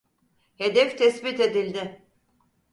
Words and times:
Hedef 0.55 0.97
tespit 0.97 1.39
edildi. 1.39 2.01